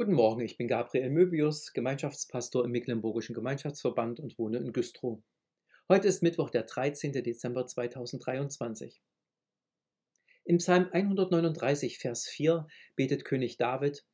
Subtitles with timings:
[0.00, 5.22] Guten Morgen, ich bin Gabriel Möbius, Gemeinschaftspastor im Mecklenburgischen Gemeinschaftsverband und wohne in Güstrow.
[5.90, 7.12] Heute ist Mittwoch, der 13.
[7.12, 9.02] Dezember 2023.
[10.44, 12.66] Im Psalm 139, Vers 4
[12.96, 14.06] betet König David: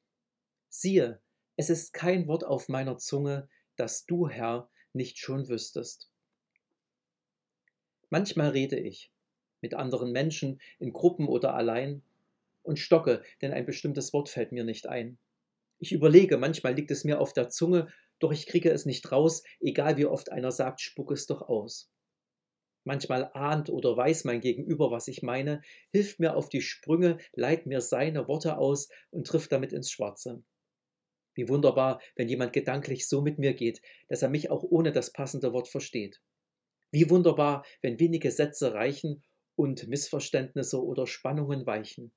[0.69, 1.21] Siehe,
[1.55, 6.11] es ist kein Wort auf meiner Zunge, das du, Herr, nicht schon wüsstest.
[8.11, 9.13] Manchmal rede ich
[9.61, 12.03] mit anderen Menschen, in Gruppen oder allein,
[12.65, 15.17] und stocke, denn ein bestimmtes Wort fällt mir nicht ein.
[15.79, 17.89] Ich überlege, manchmal liegt es mir auf der Zunge,
[18.19, 21.91] doch ich kriege es nicht raus, egal wie oft einer sagt, spuck es doch aus.
[22.85, 25.61] Manchmal ahnt oder weiß mein Gegenüber, was ich meine,
[25.93, 30.45] hilft mir auf die Sprünge, leiht mir seine Worte aus und trifft damit ins Schwarze.
[31.35, 35.13] Wie wunderbar, wenn jemand gedanklich so mit mir geht, dass er mich auch ohne das
[35.13, 36.23] passende Wort versteht.
[36.93, 39.23] Wie wunderbar, wenn wenige Sätze reichen
[39.57, 42.13] und Missverständnisse oder Spannungen weichen.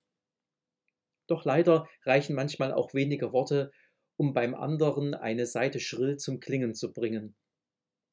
[1.30, 3.72] Doch leider reichen manchmal auch wenige Worte,
[4.18, 7.36] um beim anderen eine Seite schrill zum Klingen zu bringen.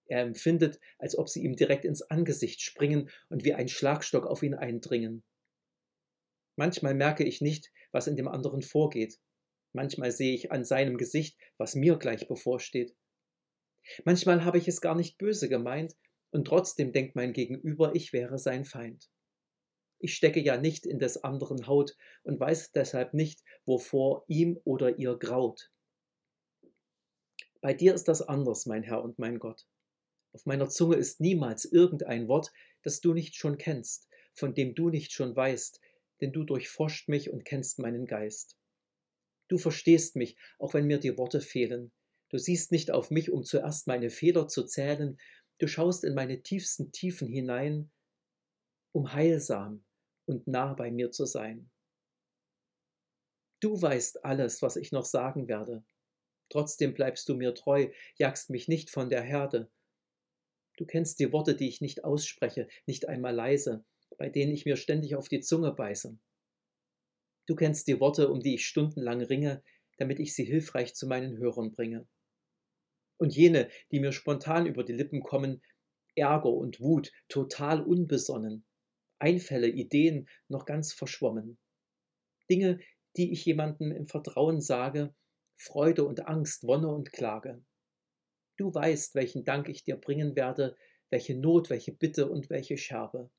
[0.06, 4.42] Er empfindet, als ob sie ihm direkt ins Angesicht springen und wie ein Schlagstock auf
[4.42, 5.24] ihn eindringen.
[6.56, 9.18] Manchmal merke ich nicht, was in dem anderen vorgeht.
[9.72, 12.94] Manchmal sehe ich an seinem Gesicht, was mir gleich bevorsteht.
[14.04, 15.94] Manchmal habe ich es gar nicht böse gemeint,
[16.30, 19.10] und trotzdem denkt mein Gegenüber, ich wäre sein Feind.
[19.98, 24.98] Ich stecke ja nicht in des anderen Haut und weiß deshalb nicht, wovor ihm oder
[24.98, 25.70] ihr graut.
[27.60, 29.66] Bei dir ist das anders, mein Herr und mein Gott.
[30.32, 34.90] Auf meiner Zunge ist niemals irgendein Wort, das du nicht schon kennst, von dem du
[34.90, 35.80] nicht schon weißt,
[36.20, 38.58] denn du durchforscht mich und kennst meinen Geist.
[39.48, 41.90] Du verstehst mich, auch wenn mir die Worte fehlen.
[42.28, 45.18] Du siehst nicht auf mich, um zuerst meine Fehler zu zählen,
[45.58, 47.90] du schaust in meine tiefsten Tiefen hinein,
[48.92, 49.85] um heilsam
[50.26, 51.70] und nah bei mir zu sein.
[53.60, 55.84] Du weißt alles, was ich noch sagen werde.
[56.50, 59.70] Trotzdem bleibst du mir treu, jagst mich nicht von der Herde.
[60.76, 63.84] Du kennst die Worte, die ich nicht ausspreche, nicht einmal leise,
[64.18, 66.18] bei denen ich mir ständig auf die Zunge beiße.
[67.46, 69.62] Du kennst die Worte, um die ich stundenlang ringe,
[69.98, 72.06] damit ich sie hilfreich zu meinen Hörern bringe.
[73.18, 75.62] Und jene, die mir spontan über die Lippen kommen,
[76.14, 78.66] Ärger und Wut, total unbesonnen,
[79.18, 81.58] Einfälle, Ideen noch ganz verschwommen.
[82.50, 82.78] Dinge,
[83.16, 85.14] die ich jemandem im Vertrauen sage,
[85.56, 87.64] Freude und Angst, Wonne und Klage.
[88.56, 90.76] Du weißt, welchen Dank ich dir bringen werde,
[91.10, 93.30] welche Not, welche Bitte und welche Scherbe.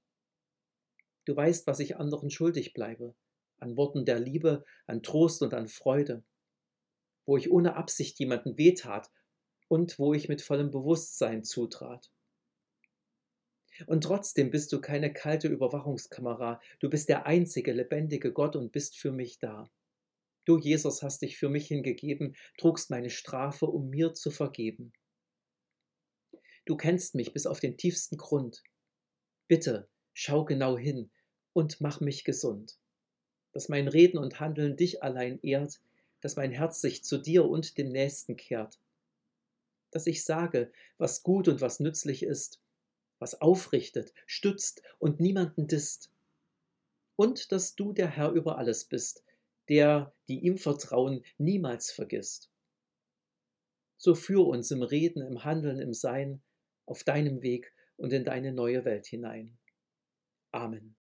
[1.25, 3.15] Du weißt, was ich anderen schuldig bleibe,
[3.59, 6.23] an Worten der Liebe, an Trost und an Freude,
[7.25, 9.11] wo ich ohne Absicht jemanden wehtat
[9.67, 12.09] und wo ich mit vollem Bewusstsein zutrat.
[13.85, 18.97] Und trotzdem bist du keine kalte Überwachungskamera, du bist der einzige lebendige Gott und bist
[18.97, 19.69] für mich da.
[20.45, 24.93] Du, Jesus, hast dich für mich hingegeben, trugst meine Strafe, um mir zu vergeben.
[26.65, 28.63] Du kennst mich bis auf den tiefsten Grund.
[29.47, 31.11] Bitte, schau genau hin
[31.53, 32.79] und mach mich gesund.
[33.51, 35.81] Dass mein Reden und Handeln dich allein ehrt,
[36.21, 38.79] dass mein Herz sich zu dir und dem Nächsten kehrt.
[39.91, 42.61] Dass ich sage, was gut und was nützlich ist,
[43.19, 46.11] was aufrichtet, stützt und niemanden disst.
[47.15, 49.23] Und dass du der Herr über alles bist,
[49.69, 52.51] der, die ihm vertrauen, niemals vergisst.
[53.97, 56.41] So führ uns im Reden, im Handeln, im Sein
[56.85, 59.57] auf deinem Weg und in deine neue Welt hinein.
[60.51, 60.95] Amen.